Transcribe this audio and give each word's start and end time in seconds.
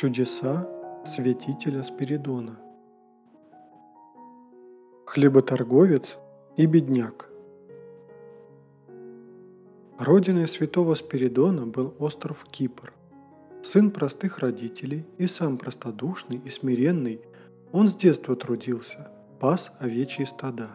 Чудеса 0.00 0.66
святителя 1.04 1.82
Спиридона. 1.82 2.58
Хлеботорговец 5.04 6.16
и 6.56 6.64
бедняк. 6.64 7.28
Родиной 9.98 10.48
святого 10.48 10.94
Спиридона 10.94 11.66
был 11.66 11.94
остров 11.98 12.46
Кипр. 12.50 12.94
Сын 13.62 13.90
простых 13.90 14.38
родителей 14.38 15.04
и 15.18 15.26
сам 15.26 15.58
простодушный 15.58 16.40
и 16.46 16.48
смиренный, 16.48 17.20
он 17.70 17.86
с 17.86 17.94
детства 17.94 18.34
трудился, 18.36 19.10
пас 19.38 19.70
овечьи 19.80 20.24
стада. 20.24 20.70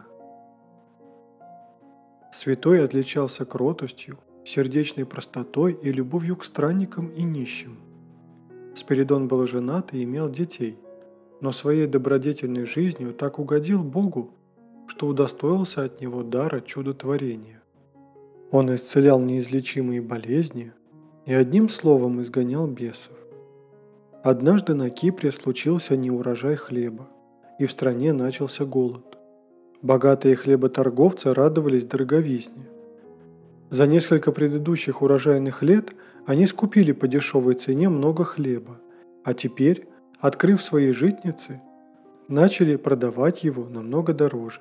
Святой 2.32 2.84
отличался 2.84 3.44
кротостью, 3.44 4.20
сердечной 4.44 5.04
простотой 5.04 5.72
и 5.72 5.90
любовью 5.90 6.36
к 6.36 6.44
странникам 6.44 7.08
и 7.08 7.24
нищим. 7.24 7.80
Спиридон 8.76 9.26
был 9.26 9.46
женат 9.46 9.94
и 9.94 10.04
имел 10.04 10.28
детей, 10.28 10.78
но 11.40 11.50
своей 11.50 11.86
добродетельной 11.86 12.66
жизнью 12.66 13.14
так 13.14 13.38
угодил 13.38 13.82
Богу, 13.82 14.34
что 14.86 15.06
удостоился 15.06 15.84
от 15.84 16.02
него 16.02 16.22
дара 16.22 16.60
чудотворения. 16.60 17.62
Он 18.50 18.74
исцелял 18.74 19.18
неизлечимые 19.18 20.02
болезни 20.02 20.74
и 21.24 21.32
одним 21.32 21.70
словом 21.70 22.20
изгонял 22.20 22.66
бесов. 22.66 23.16
Однажды 24.22 24.74
на 24.74 24.90
Кипре 24.90 25.32
случился 25.32 25.96
неурожай 25.96 26.56
хлеба, 26.56 27.08
и 27.58 27.64
в 27.64 27.72
стране 27.72 28.12
начался 28.12 28.66
голод. 28.66 29.16
Богатые 29.80 30.36
хлеботорговцы 30.36 31.32
радовались 31.32 31.84
дороговизне. 31.84 32.68
За 33.70 33.86
несколько 33.86 34.32
предыдущих 34.32 35.00
урожайных 35.00 35.62
лет– 35.62 35.94
они 36.26 36.46
скупили 36.46 36.92
по 36.92 37.06
дешевой 37.06 37.54
цене 37.54 37.88
много 37.88 38.24
хлеба, 38.24 38.78
а 39.24 39.32
теперь, 39.32 39.88
открыв 40.18 40.60
свои 40.60 40.90
житницы, 40.90 41.62
начали 42.28 42.76
продавать 42.76 43.44
его 43.44 43.68
намного 43.68 44.12
дороже. 44.12 44.60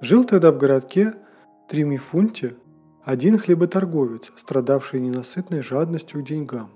Жил 0.00 0.24
тогда 0.24 0.50
в 0.50 0.58
городке 0.58 1.14
Тримифунте 1.68 2.56
один 3.04 3.38
хлеботорговец, 3.38 4.32
страдавший 4.36 5.00
ненасытной 5.00 5.62
жадностью 5.62 6.20
к 6.20 6.26
деньгам. 6.26 6.70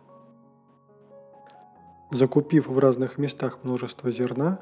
Закупив 2.12 2.69
в 2.69 2.78
разных 2.78 3.19
местах 3.19 3.58
множество 3.64 4.10
зерна 4.12 4.60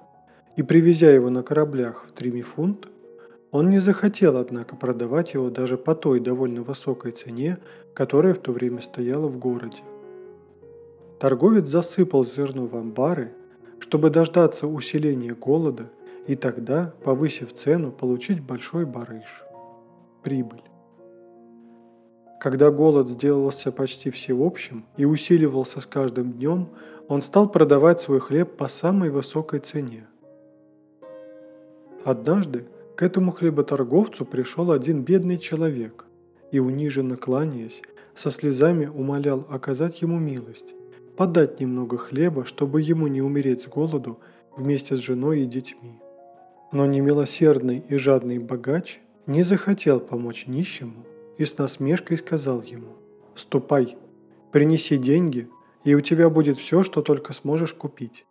и 0.57 0.63
привезя 0.63 1.11
его 1.11 1.31
на 1.31 1.43
кораблях 1.43 2.07
в 2.09 2.13
Тримифунт, 2.13 2.89
он 3.53 3.69
не 3.69 3.79
захотел, 3.81 4.37
однако, 4.37 4.77
продавать 4.77 5.35
его 5.35 5.51
даже 5.51 5.77
по 5.77 5.95
той 5.95 6.21
довольно 6.21 6.63
высокой 6.63 7.13
цене, 7.13 7.59
которая 7.95 8.35
в 8.35 8.39
то 8.39 8.53
время 8.53 8.81
стояла 8.81 9.27
в 9.27 9.39
городе. 9.39 9.79
Торговец 11.19 11.67
засыпал 11.67 12.25
зерно 12.25 12.67
в 12.67 12.77
амбары, 12.77 13.33
чтобы 13.81 14.11
дождаться 14.11 14.67
усиления 14.67 15.35
голода 15.35 15.91
и 16.27 16.37
тогда, 16.37 16.95
повысив 17.03 17.53
цену, 17.53 17.91
получить 17.91 18.41
большой 18.41 18.87
барыш– 18.87 19.43
прибыль. 20.23 20.63
Когда 22.41 22.71
голод 22.71 23.09
сделался 23.09 23.71
почти 23.71 24.11
всеобщим 24.11 24.87
и 24.97 25.05
усиливался 25.05 25.81
с 25.81 25.87
каждым 25.87 26.33
днем, 26.33 26.69
он 27.09 27.21
стал 27.21 27.49
продавать 27.49 28.01
свой 28.01 28.21
хлеб 28.21 28.57
по 28.57 28.69
самой 28.69 29.11
высокой 29.11 29.61
цене. 29.61 30.07
Однажды 32.05 32.67
к 33.01 33.03
этому 33.03 33.33
хлеботорговцу 33.33 34.27
пришел 34.27 34.71
один 34.71 35.05
бедный 35.05 35.39
человек 35.39 36.05
и, 36.53 36.59
униженно 36.59 37.17
кланяясь, 37.17 37.81
со 38.15 38.31
слезами 38.31 38.85
умолял 38.85 39.47
оказать 39.49 40.03
ему 40.03 40.19
милость, 40.19 40.75
подать 41.17 41.61
немного 41.61 41.97
хлеба, 41.97 42.45
чтобы 42.45 42.83
ему 42.83 43.07
не 43.07 43.23
умереть 43.23 43.63
с 43.63 43.69
голоду 43.69 44.21
вместе 44.55 44.99
с 44.99 45.01
женой 45.01 45.41
и 45.41 45.47
детьми. 45.47 45.99
Но 46.73 46.85
немилосердный 46.85 47.83
и 47.89 47.97
жадный 47.97 48.39
богач 48.39 49.01
не 49.27 49.45
захотел 49.45 49.99
помочь 49.99 50.47
нищему 50.47 51.07
и 51.39 51.47
с 51.47 51.57
насмешкой 51.57 52.19
сказал 52.19 52.61
ему 52.61 52.99
«Ступай, 53.35 53.97
принеси 54.53 54.99
деньги, 54.99 55.49
и 55.85 55.95
у 55.95 56.03
тебя 56.03 56.29
будет 56.29 56.59
все, 56.59 56.83
что 56.83 57.01
только 57.01 57.33
сможешь 57.33 57.73
купить». 57.73 58.27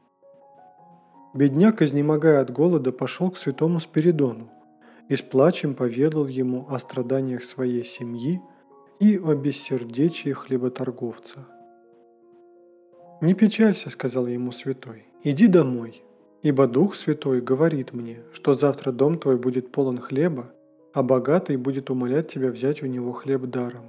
Бедняк, 1.34 1.82
изнемогая 1.82 2.42
от 2.42 2.52
голода, 2.52 2.92
пошел 2.92 3.32
к 3.32 3.38
святому 3.38 3.80
Спиридону 3.80 4.52
и 5.10 5.16
с 5.16 5.22
плачем 5.22 5.74
поведал 5.74 6.28
ему 6.28 6.68
о 6.70 6.80
страданиях 6.80 7.44
своей 7.44 7.84
семьи 7.84 8.42
и 9.00 9.18
о 9.18 9.34
бессердечии 9.36 10.30
хлеботорговца. 10.30 11.48
«Не 13.20 13.34
печалься»,— 13.34 13.90
сказал 13.92 14.28
ему 14.28 14.52
святой,— 14.52 15.06
«иди 15.24 15.48
домой, 15.48 16.04
ибо 16.44 16.68
Дух 16.68 16.96
Святой 16.96 17.42
говорит 17.42 17.92
мне, 17.92 18.20
что 18.32 18.54
завтра 18.54 18.92
дом 18.92 19.18
твой 19.18 19.38
будет 19.38 19.72
полон 19.72 19.98
хлеба, 19.98 20.54
а 20.94 21.04
богатый 21.04 21.58
будет 21.58 21.90
умолять 21.90 22.32
тебя 22.32 22.52
взять 22.52 22.84
у 22.84 22.86
него 22.86 23.12
хлеб 23.12 23.42
даром». 23.42 23.86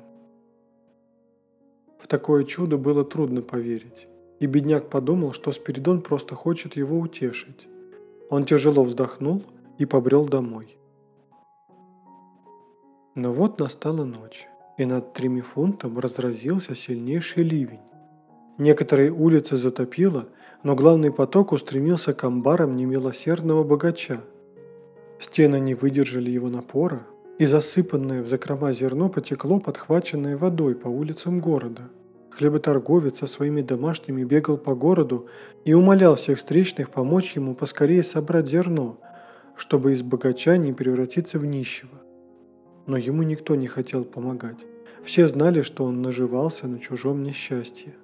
В 1.98 2.08
такое 2.08 2.44
чудо 2.44 2.78
было 2.78 3.04
трудно 3.04 3.42
поверить, 3.42 4.08
и 4.40 4.46
бедняк 4.46 4.88
подумал, 4.88 5.34
что 5.34 5.52
Спиридон 5.52 6.00
просто 6.00 6.34
хочет 6.34 6.76
его 6.76 6.98
утешить. 6.98 7.68
Он 8.30 8.46
тяжело 8.46 8.84
вздохнул 8.84 9.42
и 9.78 9.84
побрел 9.84 10.26
домой. 10.26 10.79
Но 13.16 13.32
вот 13.32 13.58
настала 13.58 14.04
ночь, 14.04 14.46
и 14.78 14.84
над 14.84 15.14
Тримифунтом 15.14 15.98
разразился 15.98 16.76
сильнейший 16.76 17.42
ливень. 17.42 17.80
Некоторые 18.56 19.10
улицы 19.10 19.56
затопило, 19.56 20.28
но 20.62 20.76
главный 20.76 21.10
поток 21.10 21.50
устремился 21.50 22.14
к 22.14 22.22
амбарам 22.22 22.76
немилосердного 22.76 23.64
богача. 23.64 24.20
Стены 25.18 25.58
не 25.58 25.74
выдержали 25.74 26.30
его 26.30 26.48
напора, 26.48 27.04
и 27.38 27.46
засыпанное 27.46 28.22
в 28.22 28.28
закрома 28.28 28.72
зерно 28.72 29.08
потекло, 29.08 29.58
подхваченное 29.58 30.36
водой 30.36 30.76
по 30.76 30.86
улицам 30.86 31.40
города. 31.40 31.90
Хлеботорговец 32.30 33.18
со 33.18 33.26
своими 33.26 33.60
домашними 33.60 34.22
бегал 34.22 34.56
по 34.56 34.76
городу 34.76 35.26
и 35.64 35.74
умолял 35.74 36.14
всех 36.14 36.38
встречных 36.38 36.90
помочь 36.90 37.34
ему 37.34 37.56
поскорее 37.56 38.04
собрать 38.04 38.46
зерно, 38.46 39.00
чтобы 39.56 39.94
из 39.94 40.02
богача 40.02 40.56
не 40.58 40.72
превратиться 40.72 41.40
в 41.40 41.44
нищего 41.44 41.99
но 42.90 42.96
ему 42.96 43.22
никто 43.22 43.54
не 43.54 43.68
хотел 43.68 44.04
помогать. 44.04 44.66
Все 45.04 45.28
знали, 45.28 45.62
что 45.62 45.84
он 45.84 46.02
наживался 46.02 46.66
на 46.66 46.80
чужом 46.80 47.22
несчастье. 47.22 47.94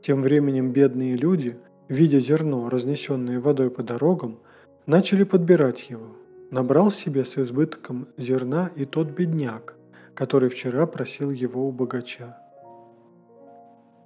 Тем 0.00 0.22
временем 0.22 0.72
бедные 0.72 1.14
люди, 1.14 1.58
видя 1.88 2.20
зерно, 2.20 2.70
разнесенное 2.70 3.38
водой 3.38 3.70
по 3.70 3.82
дорогам, 3.82 4.38
начали 4.86 5.24
подбирать 5.24 5.90
его. 5.90 6.16
Набрал 6.50 6.90
себе 6.90 7.26
с 7.26 7.36
избытком 7.36 8.08
зерна 8.16 8.70
и 8.74 8.86
тот 8.86 9.08
бедняк, 9.08 9.76
который 10.14 10.48
вчера 10.48 10.86
просил 10.86 11.30
его 11.30 11.68
у 11.68 11.72
богача. 11.72 12.38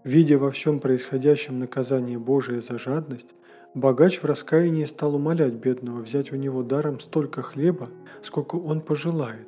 Видя 0.03 0.37
во 0.37 0.51
всем 0.51 0.81
происходящем 0.81 1.61
наказание 1.61 2.19
Божие 2.19 2.61
за 2.61 2.77
жадность, 2.77 3.35
Богач 3.75 4.21
в 4.21 4.25
раскаянии 4.25 4.85
стал 4.85 5.15
умолять 5.15 5.55
бедного 5.55 6.01
взять 6.01 6.33
у 6.33 6.37
него 6.37 6.63
даром 6.65 6.99
столько 6.99 7.43
хлеба, 7.43 7.89
сколько 8.23 8.57
он 8.57 8.81
пожелает. 8.81 9.47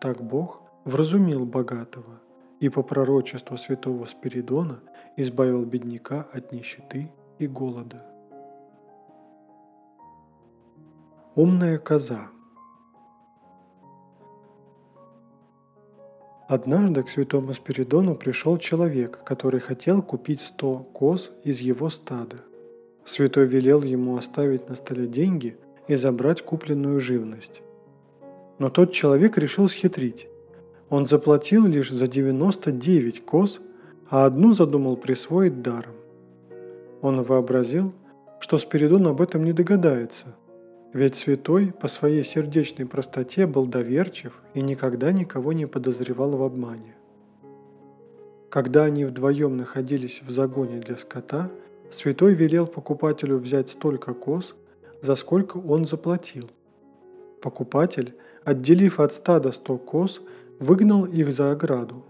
Так 0.00 0.22
Бог 0.22 0.62
вразумил 0.84 1.46
богатого 1.46 2.20
и 2.60 2.68
по 2.68 2.82
пророчеству 2.82 3.56
святого 3.56 4.04
Спиридона 4.04 4.80
избавил 5.16 5.64
бедняка 5.64 6.26
от 6.32 6.52
нищеты 6.52 7.10
и 7.38 7.46
голода. 7.46 8.04
Умная 11.34 11.78
коза 11.78 12.28
Однажды 16.54 17.02
к 17.02 17.08
святому 17.08 17.54
Спиридону 17.54 18.14
пришел 18.14 18.58
человек, 18.58 19.20
который 19.24 19.58
хотел 19.58 20.02
купить 20.02 20.42
сто 20.42 20.80
коз 20.92 21.30
из 21.44 21.60
его 21.60 21.88
стада. 21.88 22.42
Святой 23.06 23.46
велел 23.46 23.82
ему 23.82 24.18
оставить 24.18 24.68
на 24.68 24.74
столе 24.74 25.06
деньги 25.06 25.56
и 25.88 25.94
забрать 25.94 26.42
купленную 26.42 27.00
живность. 27.00 27.62
Но 28.58 28.68
тот 28.68 28.92
человек 28.92 29.38
решил 29.38 29.66
схитрить. 29.66 30.28
Он 30.90 31.06
заплатил 31.06 31.64
лишь 31.64 31.90
за 31.90 32.06
99 32.06 33.24
коз, 33.24 33.58
а 34.10 34.26
одну 34.26 34.52
задумал 34.52 34.98
присвоить 34.98 35.62
даром. 35.62 35.94
Он 37.00 37.22
вообразил, 37.22 37.94
что 38.40 38.58
Спиридон 38.58 39.06
об 39.06 39.22
этом 39.22 39.42
не 39.42 39.54
догадается– 39.54 40.36
ведь 40.92 41.16
святой 41.16 41.72
по 41.72 41.88
своей 41.88 42.24
сердечной 42.24 42.86
простоте 42.86 43.46
был 43.46 43.66
доверчив 43.66 44.42
и 44.54 44.60
никогда 44.60 45.12
никого 45.12 45.52
не 45.52 45.66
подозревал 45.66 46.36
в 46.36 46.42
обмане. 46.42 46.94
Когда 48.50 48.84
они 48.84 49.06
вдвоем 49.06 49.56
находились 49.56 50.22
в 50.22 50.30
загоне 50.30 50.80
для 50.80 50.98
скота, 50.98 51.50
святой 51.90 52.34
велел 52.34 52.66
покупателю 52.66 53.38
взять 53.38 53.70
столько 53.70 54.12
коз, 54.12 54.54
за 55.00 55.16
сколько 55.16 55.56
он 55.56 55.86
заплатил. 55.86 56.50
Покупатель, 57.40 58.14
отделив 58.44 59.00
от 59.00 59.14
стада 59.14 59.52
сто 59.52 59.78
коз, 59.78 60.20
выгнал 60.58 61.06
их 61.06 61.32
за 61.32 61.52
ограду. 61.52 62.04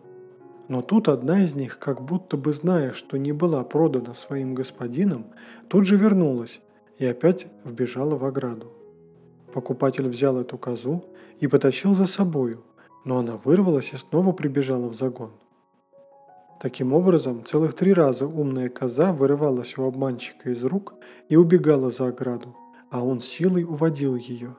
Но 0.67 0.83
тут 0.83 1.09
одна 1.09 1.45
из 1.45 1.55
них, 1.55 1.79
как 1.79 2.03
будто 2.03 2.37
бы 2.37 2.53
зная, 2.53 2.93
что 2.93 3.17
не 3.17 3.33
была 3.33 3.63
продана 3.63 4.15
своим 4.15 4.55
господином, 4.55 5.27
тут 5.69 5.87
же 5.87 5.97
вернулась 5.97 6.61
и 6.99 7.07
опять 7.07 7.47
вбежала 7.65 8.17
в 8.17 8.25
ограду. 8.25 8.73
Покупатель 9.53 10.09
взял 10.09 10.39
эту 10.41 10.57
козу 10.59 11.05
и 11.41 11.47
потащил 11.47 11.95
за 11.95 12.07
собою, 12.07 12.65
но 13.05 13.19
она 13.19 13.37
вырвалась 13.45 13.93
и 13.93 13.97
снова 13.97 14.33
прибежала 14.33 14.89
в 14.89 14.95
загон. 14.95 15.33
Таким 16.61 16.93
образом, 16.93 17.45
целых 17.45 17.75
три 17.75 17.93
раза 17.93 18.27
умная 18.27 18.69
коза 18.69 19.13
вырывалась 19.13 19.77
у 19.77 19.83
обманщика 19.83 20.51
из 20.51 20.63
рук 20.63 20.95
и 21.29 21.37
убегала 21.37 21.91
за 21.91 22.07
ограду, 22.07 22.57
а 22.91 23.05
он 23.05 23.21
силой 23.21 23.65
уводил 23.65 24.15
ее. 24.15 24.55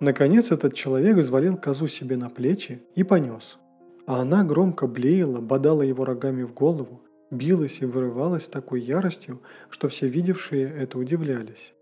Наконец 0.00 0.50
этот 0.50 0.74
человек 0.74 1.16
взвалил 1.16 1.56
козу 1.56 1.86
себе 1.86 2.16
на 2.16 2.30
плечи 2.30 2.82
и 2.94 3.04
понес. 3.04 3.58
А 4.06 4.20
она 4.20 4.42
громко 4.42 4.86
блеяла, 4.86 5.40
бодала 5.40 5.82
его 5.82 6.04
рогами 6.04 6.42
в 6.42 6.52
голову, 6.52 7.00
билась 7.30 7.80
и 7.80 7.86
вырывалась 7.86 8.44
с 8.44 8.48
такой 8.48 8.80
яростью, 8.80 9.40
что 9.70 9.88
все 9.88 10.08
видевшие 10.08 10.68
это 10.68 10.98
удивлялись. 10.98 11.74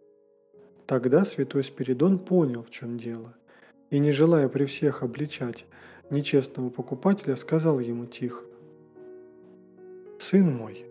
Тогда 0.87 1.25
святой 1.25 1.65
Спиридон 1.65 2.19
понял, 2.19 2.63
в 2.63 2.71
чем 2.71 2.99
дело, 2.99 3.35
и, 3.91 3.99
не 3.99 4.13
желая 4.13 4.49
при 4.49 4.65
всех 4.67 5.03
обличать 5.03 5.67
нечестного 6.11 6.71
покупателя, 6.71 7.37
сказал 7.37 7.81
ему 7.81 8.07
тихо, 8.07 8.43
«Сын 10.19 10.57
мой, 10.57 10.87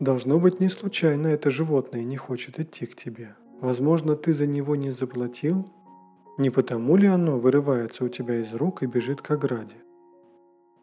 должно 0.00 0.38
быть 0.38 0.60
не 0.60 0.68
случайно 0.68 1.28
это 1.28 1.50
животное 1.50 2.04
не 2.04 2.16
хочет 2.16 2.58
идти 2.60 2.86
к 2.86 2.94
тебе. 2.94 3.34
Возможно, 3.60 4.16
ты 4.16 4.34
за 4.34 4.46
него 4.46 4.76
не 4.76 4.90
заплатил? 4.90 5.72
Не 6.36 6.50
потому 6.50 6.96
ли 6.96 7.06
оно 7.06 7.38
вырывается 7.38 8.04
у 8.04 8.08
тебя 8.08 8.40
из 8.40 8.52
рук 8.52 8.82
и 8.82 8.86
бежит 8.86 9.22
к 9.22 9.30
ограде?» 9.30 9.76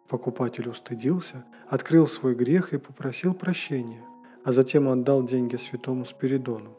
Покупатель 0.08 0.70
устыдился, 0.70 1.46
открыл 1.68 2.08
свой 2.08 2.36
грех 2.36 2.74
и 2.74 2.78
попросил 2.78 3.34
прощения, 3.34 4.04
а 4.44 4.52
затем 4.52 4.88
отдал 4.90 5.24
деньги 5.24 5.56
святому 5.56 6.06
Спиридону. 6.06 6.76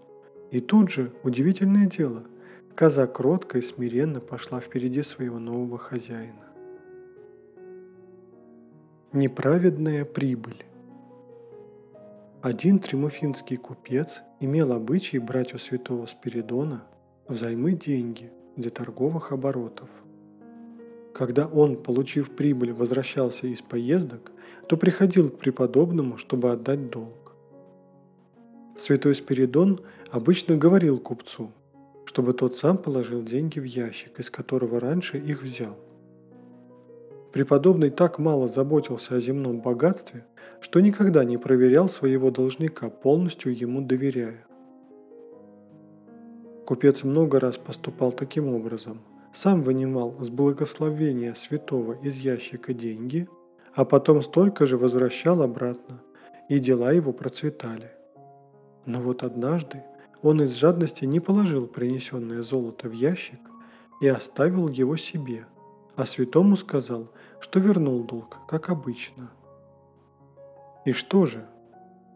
И 0.50 0.60
тут 0.60 0.90
же, 0.90 1.12
удивительное 1.22 1.86
дело, 1.86 2.24
коза 2.74 3.06
кротко 3.06 3.58
и 3.58 3.62
смиренно 3.62 4.20
пошла 4.20 4.60
впереди 4.60 5.02
своего 5.02 5.38
нового 5.38 5.78
хозяина. 5.78 6.44
Неправедная 9.12 10.04
прибыль 10.04 10.64
один 12.44 12.78
тримуфинский 12.78 13.56
купец 13.56 14.20
имел 14.38 14.72
обычай 14.72 15.18
брать 15.18 15.54
у 15.54 15.58
святого 15.58 16.04
Спиридона 16.04 16.84
взаймы 17.26 17.72
деньги 17.72 18.30
для 18.54 18.68
торговых 18.68 19.32
оборотов. 19.32 19.88
Когда 21.14 21.46
он, 21.46 21.76
получив 21.76 22.30
прибыль, 22.32 22.72
возвращался 22.72 23.46
из 23.46 23.62
поездок, 23.62 24.32
то 24.68 24.76
приходил 24.76 25.30
к 25.30 25.38
преподобному, 25.38 26.18
чтобы 26.18 26.50
отдать 26.50 26.90
долг. 26.90 27.36
Святой 28.76 29.14
Спиридон 29.14 29.80
обычно 30.10 30.56
говорил 30.56 30.98
купцу, 30.98 31.52
чтобы 32.04 32.32
тот 32.32 32.56
сам 32.56 32.78
положил 32.78 33.22
деньги 33.22 33.60
в 33.60 33.64
ящик, 33.64 34.18
из 34.18 34.28
которого 34.28 34.80
раньше 34.80 35.18
их 35.18 35.44
взял. 35.44 35.76
Преподобный 37.32 37.90
так 37.90 38.18
мало 38.18 38.48
заботился 38.48 39.14
о 39.14 39.20
земном 39.20 39.60
богатстве, 39.60 40.26
что 40.60 40.80
никогда 40.80 41.22
не 41.22 41.38
проверял 41.38 41.88
своего 41.88 42.32
должника, 42.32 42.90
полностью 42.90 43.56
ему 43.56 43.82
доверяя. 43.82 44.44
Купец 46.66 47.04
много 47.04 47.38
раз 47.38 47.56
поступал 47.56 48.10
таким 48.10 48.48
образом. 48.52 49.00
Сам 49.34 49.62
вынимал 49.62 50.16
с 50.20 50.30
благословения 50.30 51.34
святого 51.34 51.92
из 52.02 52.16
ящика 52.16 52.72
деньги, 52.72 53.28
а 53.74 53.84
потом 53.84 54.22
столько 54.22 54.64
же 54.64 54.78
возвращал 54.78 55.42
обратно, 55.42 56.00
и 56.48 56.58
дела 56.58 56.92
его 56.92 57.12
процветали. 57.12 57.90
Но 58.86 59.00
вот 59.00 59.22
однажды 59.22 59.82
он 60.22 60.40
из 60.40 60.54
жадности 60.54 61.04
не 61.04 61.20
положил 61.20 61.66
принесенное 61.66 62.42
золото 62.42 62.88
в 62.88 62.92
ящик 62.92 63.40
и 64.00 64.08
оставил 64.08 64.68
его 64.68 64.96
себе, 64.96 65.46
а 65.96 66.06
святому 66.06 66.56
сказал– 66.56 67.10
что 67.44 67.60
вернул 67.60 68.02
долг, 68.04 68.38
как 68.48 68.70
обычно. 68.70 69.30
И 70.86 70.92
что 70.92 71.26
же? 71.26 71.44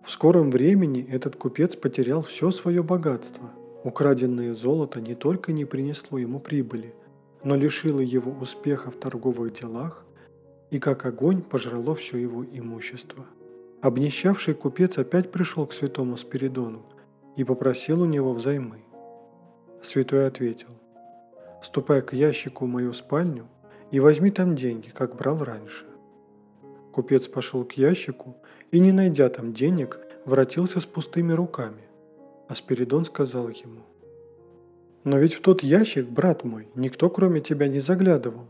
В 0.03 0.11
скором 0.11 0.51
времени 0.51 1.07
этот 1.07 1.37
купец 1.37 1.77
потерял 1.77 2.23
все 2.23 2.51
свое 2.51 2.83
богатство. 2.83 3.51
Украденное 3.85 4.55
золото 4.55 5.03
не 5.03 5.15
только 5.15 5.53
не 5.53 5.67
принесло 5.67 6.17
ему 6.17 6.41
прибыли, 6.41 6.95
но 7.45 7.57
лишило 7.57 8.01
его 8.01 8.33
успеха 8.41 8.91
в 8.91 8.97
торговых 8.97 9.53
делах 9.53 10.05
и 10.71 10.79
как 10.79 11.07
огонь 11.07 11.43
пожрало 11.43 11.95
все 11.95 12.19
его 12.19 12.45
имущество. 12.45 13.25
Обнищавший 13.81 14.55
купец 14.55 14.99
опять 14.99 15.31
пришел 15.31 15.67
к 15.67 15.73
святому 15.73 16.17
Спиридону 16.17 16.85
и 17.37 17.45
попросил 17.45 18.03
у 18.03 18.07
него 18.07 18.33
взаймы. 18.33 18.83
Святой 19.83 20.27
ответил, 20.27 20.71
«Ступай 21.63 22.03
к 22.03 22.13
ящику 22.13 22.67
в 22.67 22.69
мою 22.69 22.93
спальню 22.93 23.47
и 23.91 24.01
возьми 24.01 24.31
там 24.31 24.57
деньги, 24.57 24.89
как 24.89 25.15
брал 25.17 25.45
раньше». 25.45 25.87
Купец 26.93 27.29
пошел 27.29 27.65
к 27.65 27.75
ящику 27.75 28.37
и, 28.73 28.81
не 28.81 28.91
найдя 28.91 29.29
там 29.29 29.53
денег, 29.53 30.01
воротился 30.25 30.81
с 30.81 30.87
пустыми 30.87 31.33
руками. 31.33 31.83
А 32.49 32.55
Спиридон 32.57 33.05
сказал 33.05 33.49
ему, 33.49 33.83
«Но 35.09 35.19
ведь 35.19 35.35
в 35.35 35.41
тот 35.41 35.63
ящик, 35.63 36.07
брат 36.09 36.45
мой, 36.45 36.69
никто 36.75 37.09
кроме 37.09 37.41
тебя 37.41 37.69
не 37.69 37.81
заглядывал. 37.81 38.47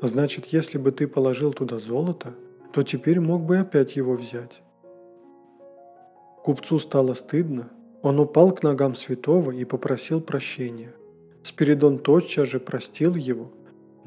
Значит, 0.00 0.46
если 0.46 0.78
бы 0.78 0.92
ты 0.92 1.08
положил 1.08 1.52
туда 1.52 1.78
золото, 1.78 2.34
то 2.72 2.82
теперь 2.82 3.20
мог 3.20 3.42
бы 3.42 3.58
опять 3.58 3.96
его 3.96 4.14
взять». 4.14 4.62
Купцу 6.44 6.78
стало 6.78 7.14
стыдно, 7.14 7.70
он 8.02 8.20
упал 8.20 8.52
к 8.52 8.62
ногам 8.62 8.94
святого 8.94 9.50
и 9.50 9.64
попросил 9.64 10.20
прощения. 10.20 10.92
Спиридон 11.42 11.98
тотчас 11.98 12.48
же 12.48 12.60
простил 12.60 13.16
его 13.16 13.50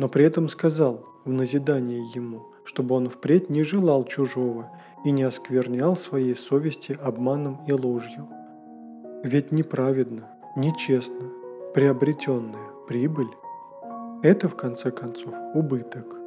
но 0.02 0.10
при 0.10 0.26
этом 0.26 0.50
сказал 0.50 1.06
в 1.26 1.32
назидание 1.32 2.04
ему, 2.16 2.48
чтобы 2.64 2.96
он 2.96 3.08
впредь 3.08 3.52
не 3.52 3.62
желал 3.62 4.04
чужого 4.06 4.72
и 5.06 5.12
не 5.12 5.22
осквернял 5.22 5.96
своей 5.96 6.36
совести 6.36 6.98
обманом 7.00 7.60
и 7.68 7.72
ложью. 7.72 8.28
Ведь 9.24 9.52
неправедно, 9.52 10.32
нечестно, 10.56 11.30
приобретенная 11.73 12.69
прибыль– 12.88 13.33
это 14.23 14.50
в 14.50 14.56
конце 14.56 14.91
концов 14.91 15.33
убыток. 15.54 16.20